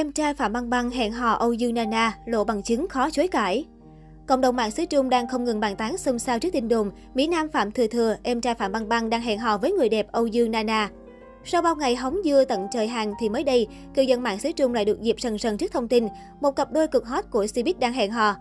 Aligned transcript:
Em 0.00 0.12
trai 0.12 0.34
Phạm 0.34 0.52
Băng 0.52 0.70
Băng 0.70 0.90
hẹn 0.90 1.12
hò 1.12 1.32
Âu 1.32 1.52
Dương 1.52 1.74
Nana, 1.74 2.14
lộ 2.26 2.44
bằng 2.44 2.62
chứng 2.62 2.88
khó 2.88 3.10
chối 3.10 3.28
cãi. 3.28 3.66
Cộng 4.26 4.40
đồng 4.40 4.56
mạng 4.56 4.70
xứ 4.70 4.84
Trung 4.84 5.10
đang 5.10 5.28
không 5.28 5.44
ngừng 5.44 5.60
bàn 5.60 5.76
tán 5.76 5.98
xôn 5.98 6.18
xao 6.18 6.38
trước 6.38 6.48
tin 6.52 6.68
đồn 6.68 6.90
Mỹ 7.14 7.26
Nam 7.26 7.48
Phạm 7.48 7.72
Thừa 7.72 7.86
Thừa, 7.86 8.16
em 8.22 8.40
trai 8.40 8.54
Phạm 8.54 8.72
Băng 8.72 8.88
Băng 8.88 9.10
đang 9.10 9.20
hẹn 9.20 9.38
hò 9.38 9.58
với 9.58 9.72
người 9.72 9.88
đẹp 9.88 10.06
Âu 10.12 10.26
Dương 10.26 10.50
Nana. 10.50 10.90
Sau 11.44 11.62
bao 11.62 11.76
ngày 11.76 11.96
hóng 11.96 12.20
dưa 12.24 12.44
tận 12.44 12.66
trời 12.72 12.88
hàng 12.88 13.12
thì 13.20 13.28
mới 13.28 13.44
đây, 13.44 13.66
cư 13.94 14.02
dân 14.02 14.22
mạng 14.22 14.38
xứ 14.38 14.52
Trung 14.52 14.74
lại 14.74 14.84
được 14.84 15.02
dịp 15.02 15.20
sần 15.20 15.38
sần 15.38 15.56
trước 15.56 15.72
thông 15.72 15.88
tin 15.88 16.08
một 16.40 16.50
cặp 16.50 16.72
đôi 16.72 16.88
cực 16.88 17.06
hot 17.06 17.24
của 17.30 17.44
Cbiz 17.44 17.74
đang 17.78 17.92
hẹn 17.92 18.10
hò. 18.10 18.34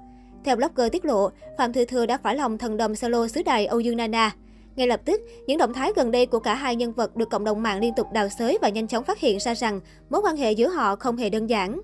Theo 0.43 0.55
blogger 0.55 0.91
tiết 0.91 1.05
lộ, 1.05 1.29
Phạm 1.57 1.73
Thừa 1.73 1.85
Thừa 1.85 2.05
đã 2.05 2.17
phải 2.17 2.35
lòng 2.35 2.57
thần 2.57 2.77
đồng 2.77 2.95
solo 2.95 3.27
xứ 3.27 3.43
đài 3.43 3.65
Âu 3.65 3.79
Dương 3.79 3.97
Nana. 3.97 4.31
Ngay 4.79 4.87
lập 4.87 5.01
tức, 5.05 5.21
những 5.47 5.57
động 5.57 5.73
thái 5.73 5.91
gần 5.95 6.11
đây 6.11 6.25
của 6.25 6.39
cả 6.39 6.55
hai 6.55 6.75
nhân 6.75 6.93
vật 6.93 7.15
được 7.15 7.29
cộng 7.29 7.43
đồng 7.43 7.63
mạng 7.63 7.79
liên 7.79 7.93
tục 7.95 8.07
đào 8.13 8.29
xới 8.29 8.57
và 8.61 8.69
nhanh 8.69 8.87
chóng 8.87 9.03
phát 9.03 9.19
hiện 9.19 9.37
ra 9.39 9.53
rằng 9.53 9.79
mối 10.09 10.21
quan 10.23 10.37
hệ 10.37 10.51
giữa 10.51 10.67
họ 10.67 10.95
không 10.95 11.17
hề 11.17 11.29
đơn 11.29 11.49
giản. 11.49 11.81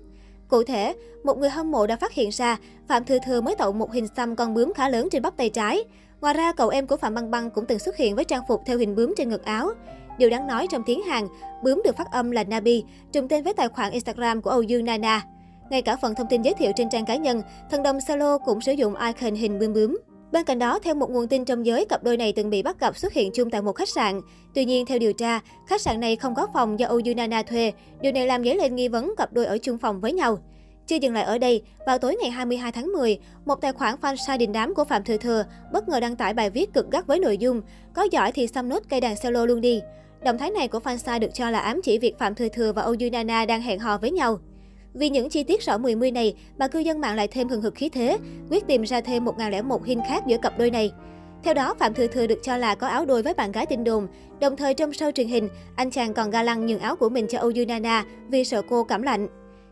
Cụ 0.48 0.62
thể, 0.62 0.94
một 1.24 1.38
người 1.38 1.50
hâm 1.50 1.70
mộ 1.70 1.86
đã 1.86 1.96
phát 1.96 2.12
hiện 2.12 2.30
ra 2.30 2.56
Phạm 2.88 3.04
Thừa 3.04 3.18
Thừa 3.26 3.40
mới 3.40 3.54
tậu 3.54 3.72
một 3.72 3.92
hình 3.92 4.06
xăm 4.16 4.36
con 4.36 4.54
bướm 4.54 4.72
khá 4.74 4.88
lớn 4.88 5.08
trên 5.10 5.22
bắp 5.22 5.36
tay 5.36 5.50
trái. 5.50 5.84
Ngoài 6.20 6.34
ra, 6.34 6.52
cậu 6.52 6.68
em 6.68 6.86
của 6.86 6.96
Phạm 6.96 7.14
Băng 7.14 7.30
Băng 7.30 7.50
cũng 7.50 7.66
từng 7.66 7.78
xuất 7.78 7.96
hiện 7.96 8.14
với 8.14 8.24
trang 8.24 8.42
phục 8.48 8.60
theo 8.66 8.78
hình 8.78 8.94
bướm 8.94 9.14
trên 9.16 9.28
ngực 9.28 9.44
áo. 9.44 9.70
Điều 10.18 10.30
đáng 10.30 10.46
nói 10.46 10.66
trong 10.70 10.82
tiếng 10.86 11.02
Hàn, 11.02 11.28
bướm 11.62 11.82
được 11.84 11.96
phát 11.96 12.10
âm 12.10 12.30
là 12.30 12.44
Nabi, 12.44 12.84
trùng 13.12 13.28
tên 13.28 13.44
với 13.44 13.54
tài 13.54 13.68
khoản 13.68 13.92
Instagram 13.92 14.42
của 14.42 14.50
Âu 14.50 14.62
Dương 14.62 14.84
Nana. 14.84 15.22
Ngay 15.70 15.82
cả 15.82 15.96
phần 15.96 16.14
thông 16.14 16.26
tin 16.30 16.42
giới 16.42 16.54
thiệu 16.54 16.72
trên 16.76 16.88
trang 16.90 17.06
cá 17.06 17.16
nhân, 17.16 17.42
thần 17.70 17.82
đồng 17.82 18.00
Salo 18.00 18.38
cũng 18.38 18.60
sử 18.60 18.72
dụng 18.72 18.94
icon 18.96 19.34
hình 19.34 19.58
bướm 19.58 19.72
bướm. 19.72 19.98
Bên 20.36 20.44
cạnh 20.44 20.58
đó, 20.58 20.78
theo 20.78 20.94
một 20.94 21.10
nguồn 21.10 21.28
tin 21.28 21.44
trong 21.44 21.66
giới, 21.66 21.84
cặp 21.84 22.04
đôi 22.04 22.16
này 22.16 22.32
từng 22.32 22.50
bị 22.50 22.62
bắt 22.62 22.80
gặp 22.80 22.96
xuất 22.96 23.12
hiện 23.12 23.30
chung 23.34 23.50
tại 23.50 23.62
một 23.62 23.72
khách 23.72 23.88
sạn. 23.88 24.20
Tuy 24.54 24.64
nhiên, 24.64 24.86
theo 24.86 24.98
điều 24.98 25.12
tra, 25.12 25.40
khách 25.66 25.80
sạn 25.80 26.00
này 26.00 26.16
không 26.16 26.34
có 26.34 26.46
phòng 26.54 26.78
do 26.78 26.86
Oyunana 26.86 27.42
thuê. 27.42 27.72
Điều 28.00 28.12
này 28.12 28.26
làm 28.26 28.44
dấy 28.44 28.56
lên 28.56 28.74
nghi 28.74 28.88
vấn 28.88 29.14
cặp 29.16 29.32
đôi 29.32 29.46
ở 29.46 29.58
chung 29.58 29.78
phòng 29.78 30.00
với 30.00 30.12
nhau. 30.12 30.38
Chưa 30.86 30.96
dừng 30.96 31.14
lại 31.14 31.24
ở 31.24 31.38
đây, 31.38 31.62
vào 31.86 31.98
tối 31.98 32.16
ngày 32.20 32.30
22 32.30 32.72
tháng 32.72 32.92
10, 32.92 33.18
một 33.44 33.54
tài 33.60 33.72
khoản 33.72 33.94
fan 34.02 34.16
sai 34.16 34.38
đình 34.38 34.52
đám 34.52 34.74
của 34.74 34.84
Phạm 34.84 35.04
Thừa 35.04 35.16
Thừa 35.16 35.44
bất 35.72 35.88
ngờ 35.88 36.00
đăng 36.00 36.16
tải 36.16 36.34
bài 36.34 36.50
viết 36.50 36.72
cực 36.72 36.90
gắt 36.90 37.06
với 37.06 37.18
nội 37.18 37.38
dung 37.38 37.62
Có 37.94 38.08
giỏi 38.12 38.32
thì 38.32 38.46
xăm 38.46 38.68
nốt 38.68 38.82
cây 38.88 39.00
đàn 39.00 39.16
solo 39.16 39.46
luôn 39.46 39.60
đi. 39.60 39.80
Động 40.24 40.38
thái 40.38 40.50
này 40.50 40.68
của 40.68 40.78
fan 40.78 40.96
sai 40.96 41.18
được 41.18 41.30
cho 41.34 41.50
là 41.50 41.58
ám 41.58 41.80
chỉ 41.84 41.98
việc 41.98 42.18
Phạm 42.18 42.34
Thừa 42.34 42.48
Thừa 42.48 42.72
và 42.72 42.82
Oyunana 42.82 43.44
đang 43.44 43.62
hẹn 43.62 43.78
hò 43.78 43.98
với 43.98 44.10
nhau. 44.10 44.38
Vì 44.98 45.08
những 45.08 45.28
chi 45.28 45.44
tiết 45.44 45.62
rõ 45.62 45.78
10 45.78 45.96
mươi 45.96 46.10
này, 46.10 46.34
mà 46.58 46.68
cư 46.68 46.78
dân 46.78 47.00
mạng 47.00 47.16
lại 47.16 47.28
thêm 47.28 47.48
hừng 47.48 47.62
hực 47.62 47.74
khí 47.74 47.88
thế, 47.88 48.18
quyết 48.50 48.66
tìm 48.66 48.82
ra 48.82 49.00
thêm 49.00 49.24
1001 49.24 49.84
hình 49.84 50.00
khác 50.08 50.22
giữa 50.26 50.36
cặp 50.42 50.58
đôi 50.58 50.70
này. 50.70 50.92
Theo 51.44 51.54
đó, 51.54 51.74
Phạm 51.78 51.94
Thừa 51.94 52.06
Thừa 52.06 52.26
được 52.26 52.38
cho 52.42 52.56
là 52.56 52.74
có 52.74 52.86
áo 52.86 53.04
đôi 53.04 53.22
với 53.22 53.34
bạn 53.34 53.52
gái 53.52 53.66
tin 53.66 53.84
đồn. 53.84 54.06
Đồng 54.40 54.56
thời 54.56 54.74
trong 54.74 54.90
show 54.90 55.10
truyền 55.10 55.28
hình, 55.28 55.48
anh 55.76 55.90
chàng 55.90 56.14
còn 56.14 56.30
ga 56.30 56.42
lăng 56.42 56.66
nhường 56.66 56.78
áo 56.78 56.96
của 56.96 57.08
mình 57.08 57.26
cho 57.28 57.38
Âu 57.38 57.52
Nana 57.68 58.04
vì 58.28 58.44
sợ 58.44 58.62
cô 58.68 58.84
cảm 58.84 59.02
lạnh. 59.02 59.28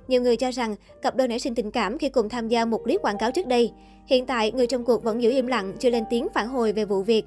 Nhiều 0.08 0.22
người 0.22 0.36
cho 0.36 0.50
rằng 0.50 0.74
cặp 1.02 1.16
đôi 1.16 1.28
nảy 1.28 1.38
sinh 1.38 1.54
tình 1.54 1.70
cảm 1.70 1.98
khi 1.98 2.08
cùng 2.08 2.28
tham 2.28 2.48
gia 2.48 2.64
một 2.64 2.78
clip 2.84 3.02
quảng 3.02 3.18
cáo 3.18 3.30
trước 3.30 3.46
đây. 3.46 3.72
Hiện 4.06 4.26
tại, 4.26 4.52
người 4.52 4.66
trong 4.66 4.84
cuộc 4.84 5.04
vẫn 5.04 5.22
giữ 5.22 5.30
im 5.30 5.46
lặng, 5.46 5.72
chưa 5.78 5.90
lên 5.90 6.04
tiếng 6.10 6.26
phản 6.34 6.48
hồi 6.48 6.72
về 6.72 6.84
vụ 6.84 7.02
việc. 7.02 7.24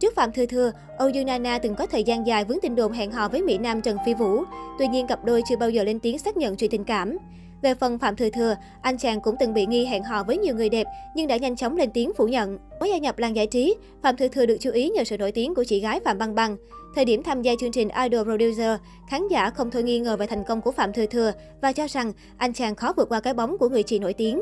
Trước 0.00 0.14
Phạm 0.14 0.32
Thư 0.32 0.46
Thừa, 0.46 0.70
Âu 0.98 1.08
Dương 1.08 1.26
Nana 1.26 1.58
từng 1.58 1.74
có 1.74 1.86
thời 1.86 2.04
gian 2.04 2.26
dài 2.26 2.44
vướng 2.44 2.60
tin 2.62 2.76
đồn 2.76 2.92
hẹn 2.92 3.10
hò 3.10 3.28
với 3.28 3.42
Mỹ 3.42 3.58
Nam 3.58 3.82
Trần 3.82 3.96
Phi 4.06 4.14
Vũ. 4.14 4.42
Tuy 4.78 4.88
nhiên, 4.88 5.06
cặp 5.06 5.24
đôi 5.24 5.42
chưa 5.48 5.56
bao 5.56 5.70
giờ 5.70 5.84
lên 5.84 6.00
tiếng 6.00 6.18
xác 6.18 6.36
nhận 6.36 6.56
chuyện 6.56 6.70
tình 6.70 6.84
cảm. 6.84 7.18
Về 7.62 7.74
phần 7.74 7.98
Phạm 7.98 8.16
Thừa 8.16 8.30
Thừa, 8.30 8.54
anh 8.82 8.98
chàng 8.98 9.20
cũng 9.20 9.36
từng 9.40 9.54
bị 9.54 9.66
nghi 9.66 9.86
hẹn 9.86 10.02
hò 10.02 10.24
với 10.24 10.38
nhiều 10.38 10.54
người 10.54 10.68
đẹp 10.68 10.86
nhưng 11.16 11.28
đã 11.28 11.36
nhanh 11.36 11.56
chóng 11.56 11.76
lên 11.76 11.90
tiếng 11.94 12.12
phủ 12.16 12.28
nhận. 12.28 12.58
Mới 12.80 12.90
gia 12.90 12.98
nhập 12.98 13.18
làng 13.18 13.36
giải 13.36 13.46
trí, 13.46 13.74
Phạm 14.02 14.16
Thừa 14.16 14.28
Thừa 14.28 14.46
được 14.46 14.56
chú 14.60 14.70
ý 14.70 14.90
nhờ 14.90 15.04
sự 15.04 15.18
nổi 15.18 15.32
tiếng 15.32 15.54
của 15.54 15.64
chị 15.64 15.80
gái 15.80 16.00
Phạm 16.04 16.18
Băng 16.18 16.34
Băng. 16.34 16.56
Thời 16.94 17.04
điểm 17.04 17.22
tham 17.22 17.42
gia 17.42 17.52
chương 17.60 17.72
trình 17.72 17.88
Idol 18.02 18.22
Producer, 18.22 18.80
khán 19.10 19.28
giả 19.28 19.50
không 19.50 19.70
thôi 19.70 19.82
nghi 19.82 19.98
ngờ 19.98 20.16
về 20.16 20.26
thành 20.26 20.44
công 20.44 20.60
của 20.60 20.72
Phạm 20.72 20.92
Thừa 20.92 21.06
Thừa 21.06 21.32
và 21.62 21.72
cho 21.72 21.86
rằng 21.86 22.12
anh 22.36 22.52
chàng 22.52 22.74
khó 22.74 22.92
vượt 22.96 23.08
qua 23.08 23.20
cái 23.20 23.34
bóng 23.34 23.58
của 23.58 23.68
người 23.68 23.82
chị 23.82 23.98
nổi 23.98 24.12
tiếng. 24.12 24.40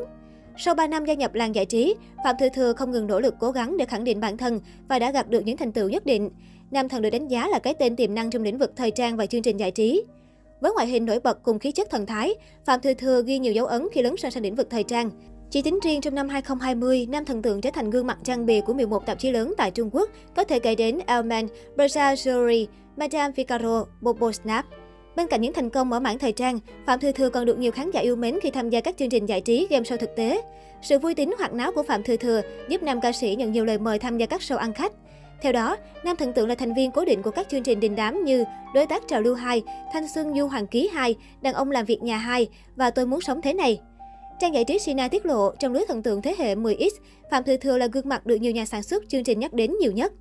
Sau 0.57 0.75
3 0.75 0.87
năm 0.87 1.05
gia 1.05 1.13
nhập 1.13 1.33
làng 1.33 1.55
giải 1.55 1.65
trí, 1.65 1.95
Phạm 2.23 2.35
Thừa 2.39 2.49
Thừa 2.53 2.73
không 2.73 2.91
ngừng 2.91 3.07
nỗ 3.07 3.19
lực 3.19 3.35
cố 3.39 3.51
gắng 3.51 3.77
để 3.77 3.85
khẳng 3.85 4.03
định 4.03 4.19
bản 4.19 4.37
thân 4.37 4.59
và 4.87 4.99
đã 4.99 5.11
gặp 5.11 5.29
được 5.29 5.45
những 5.45 5.57
thành 5.57 5.71
tựu 5.71 5.89
nhất 5.89 6.05
định. 6.05 6.29
Nam 6.71 6.89
thần 6.89 7.01
được 7.01 7.09
đánh 7.09 7.27
giá 7.27 7.47
là 7.47 7.59
cái 7.59 7.73
tên 7.73 7.95
tiềm 7.95 8.15
năng 8.15 8.29
trong 8.29 8.43
lĩnh 8.43 8.57
vực 8.57 8.71
thời 8.75 8.91
trang 8.91 9.17
và 9.17 9.25
chương 9.25 9.41
trình 9.41 9.57
giải 9.57 9.71
trí. 9.71 10.03
Với 10.61 10.71
ngoại 10.73 10.87
hình 10.87 11.05
nổi 11.05 11.19
bật 11.19 11.43
cùng 11.43 11.59
khí 11.59 11.71
chất 11.71 11.89
thần 11.89 12.05
thái, 12.05 12.35
Phạm 12.65 12.81
Thừa 12.81 12.93
Thừa 12.93 13.23
ghi 13.25 13.39
nhiều 13.39 13.53
dấu 13.53 13.65
ấn 13.65 13.87
khi 13.91 14.01
lấn 14.01 14.17
sân 14.17 14.31
sang 14.31 14.43
lĩnh 14.43 14.55
vực 14.55 14.67
thời 14.69 14.83
trang. 14.83 15.09
Chỉ 15.49 15.61
tính 15.61 15.79
riêng 15.83 16.01
trong 16.01 16.15
năm 16.15 16.29
2020, 16.29 17.07
nam 17.09 17.25
thần 17.25 17.41
tượng 17.41 17.61
trở 17.61 17.69
thành 17.73 17.89
gương 17.89 18.07
mặt 18.07 18.17
trang 18.23 18.45
bìa 18.45 18.61
của 18.61 18.73
11 18.73 19.05
tạp 19.05 19.19
chí 19.19 19.31
lớn 19.31 19.53
tại 19.57 19.71
Trung 19.71 19.89
Quốc, 19.93 20.09
có 20.35 20.43
thể 20.43 20.59
kể 20.59 20.75
đến 20.75 20.99
Elman, 21.07 21.47
Berza 21.75 22.13
Jewelry, 22.13 22.65
Madame 22.97 23.33
Figaro, 23.33 23.85
Bobo 24.01 24.31
Snap. 24.31 24.65
Bên 25.15 25.27
cạnh 25.27 25.41
những 25.41 25.53
thành 25.53 25.69
công 25.69 25.91
ở 25.91 25.99
mảng 25.99 26.19
thời 26.19 26.31
trang, 26.31 26.59
Phạm 26.85 26.99
Thư 26.99 27.11
Thừa 27.11 27.29
còn 27.29 27.45
được 27.45 27.57
nhiều 27.57 27.71
khán 27.71 27.91
giả 27.91 28.01
yêu 28.01 28.15
mến 28.15 28.39
khi 28.41 28.51
tham 28.51 28.69
gia 28.69 28.81
các 28.81 28.97
chương 28.97 29.09
trình 29.09 29.25
giải 29.25 29.41
trí, 29.41 29.67
game 29.69 29.83
show 29.83 29.97
thực 29.97 30.15
tế. 30.15 30.41
Sự 30.81 30.99
vui 30.99 31.15
tính 31.15 31.33
hoạt 31.37 31.53
náo 31.53 31.71
của 31.71 31.83
Phạm 31.83 32.03
Thư 32.03 32.17
Thừa 32.17 32.41
giúp 32.69 32.83
nam 32.83 33.01
ca 33.01 33.11
sĩ 33.11 33.35
nhận 33.35 33.51
nhiều 33.51 33.65
lời 33.65 33.77
mời 33.77 33.99
tham 33.99 34.17
gia 34.17 34.25
các 34.25 34.41
show 34.41 34.57
ăn 34.57 34.73
khách. 34.73 34.91
Theo 35.41 35.51
đó, 35.51 35.77
nam 36.03 36.15
thần 36.15 36.33
tượng 36.33 36.47
là 36.47 36.55
thành 36.55 36.73
viên 36.73 36.91
cố 36.91 37.05
định 37.05 37.21
của 37.21 37.31
các 37.31 37.49
chương 37.49 37.63
trình 37.63 37.79
đình 37.79 37.95
đám 37.95 38.23
như 38.23 38.43
Đối 38.73 38.85
tác 38.85 39.07
trào 39.07 39.21
lưu 39.21 39.35
2, 39.35 39.63
Thanh 39.93 40.07
xuân 40.07 40.33
du 40.37 40.47
hoàng 40.47 40.67
ký 40.67 40.89
2, 40.93 41.15
Đàn 41.41 41.53
ông 41.53 41.71
làm 41.71 41.85
việc 41.85 42.03
nhà 42.03 42.17
2 42.17 42.47
và 42.75 42.89
Tôi 42.89 43.05
muốn 43.05 43.21
sống 43.21 43.41
thế 43.41 43.53
này. 43.53 43.79
Trang 44.39 44.53
giải 44.53 44.63
trí 44.63 44.79
Sina 44.79 45.07
tiết 45.07 45.25
lộ, 45.25 45.51
trong 45.59 45.73
lưới 45.73 45.83
thần 45.87 46.03
tượng 46.03 46.21
thế 46.21 46.35
hệ 46.37 46.55
10X, 46.55 46.89
Phạm 47.31 47.43
Thư 47.43 47.57
Thừa 47.57 47.77
là 47.77 47.87
gương 47.87 48.09
mặt 48.09 48.25
được 48.25 48.35
nhiều 48.35 48.51
nhà 48.51 48.65
sản 48.65 48.83
xuất 48.83 49.03
chương 49.09 49.23
trình 49.23 49.39
nhắc 49.39 49.53
đến 49.53 49.75
nhiều 49.79 49.91
nhất. 49.91 50.13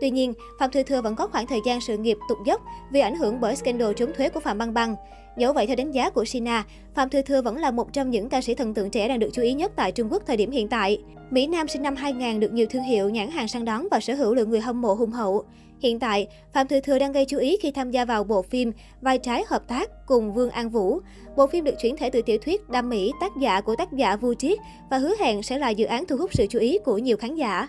Tuy 0.00 0.10
nhiên, 0.10 0.32
Phạm 0.58 0.70
Thư 0.70 0.82
Thừa 0.82 1.02
vẫn 1.02 1.16
có 1.16 1.26
khoảng 1.26 1.46
thời 1.46 1.60
gian 1.66 1.80
sự 1.80 1.98
nghiệp 1.98 2.18
tụt 2.28 2.38
dốc 2.46 2.62
vì 2.92 3.00
ảnh 3.00 3.16
hưởng 3.16 3.40
bởi 3.40 3.56
scandal 3.56 3.92
trốn 3.92 4.12
thuế 4.16 4.28
của 4.28 4.40
Phạm 4.40 4.58
Băng 4.58 4.74
Băng. 4.74 4.94
Dẫu 5.36 5.52
vậy, 5.52 5.66
theo 5.66 5.76
đánh 5.76 5.90
giá 5.90 6.10
của 6.10 6.24
Sina, 6.24 6.64
Phạm 6.94 7.08
Thư 7.08 7.22
Thừa 7.22 7.42
vẫn 7.42 7.56
là 7.56 7.70
một 7.70 7.92
trong 7.92 8.10
những 8.10 8.28
ca 8.28 8.40
sĩ 8.40 8.54
thần 8.54 8.74
tượng 8.74 8.90
trẻ 8.90 9.08
đang 9.08 9.18
được 9.18 9.30
chú 9.32 9.42
ý 9.42 9.52
nhất 9.52 9.72
tại 9.76 9.92
Trung 9.92 10.12
Quốc 10.12 10.22
thời 10.26 10.36
điểm 10.36 10.50
hiện 10.50 10.68
tại. 10.68 11.02
Mỹ 11.30 11.46
Nam 11.46 11.68
sinh 11.68 11.82
năm 11.82 11.96
2000 11.96 12.40
được 12.40 12.52
nhiều 12.52 12.66
thương 12.70 12.82
hiệu 12.82 13.08
nhãn 13.08 13.30
hàng 13.30 13.48
săn 13.48 13.64
đón 13.64 13.88
và 13.90 14.00
sở 14.00 14.14
hữu 14.14 14.34
lượng 14.34 14.50
người 14.50 14.60
hâm 14.60 14.80
mộ 14.80 14.94
hùng 14.94 15.10
hậu. 15.10 15.44
Hiện 15.80 15.98
tại, 15.98 16.28
Phạm 16.52 16.68
Thư 16.68 16.80
Thừa 16.80 16.98
đang 16.98 17.12
gây 17.12 17.24
chú 17.24 17.38
ý 17.38 17.56
khi 17.62 17.70
tham 17.70 17.90
gia 17.90 18.04
vào 18.04 18.24
bộ 18.24 18.42
phim 18.42 18.72
Vai 19.00 19.18
trái 19.18 19.44
hợp 19.48 19.68
tác 19.68 20.06
cùng 20.06 20.32
Vương 20.34 20.50
An 20.50 20.70
Vũ. 20.70 21.00
Bộ 21.36 21.46
phim 21.46 21.64
được 21.64 21.74
chuyển 21.80 21.96
thể 21.96 22.10
từ 22.10 22.22
tiểu 22.22 22.38
thuyết 22.38 22.68
Đam 22.68 22.88
Mỹ 22.88 23.12
tác 23.20 23.32
giả 23.40 23.60
của 23.60 23.76
tác 23.76 23.92
giả 23.92 24.16
Vu 24.16 24.34
Triết 24.34 24.58
và 24.90 24.98
hứa 24.98 25.14
hẹn 25.20 25.42
sẽ 25.42 25.58
là 25.58 25.70
dự 25.70 25.86
án 25.86 26.06
thu 26.06 26.16
hút 26.16 26.30
sự 26.34 26.46
chú 26.50 26.58
ý 26.58 26.78
của 26.84 26.98
nhiều 26.98 27.16
khán 27.16 27.34
giả. 27.34 27.66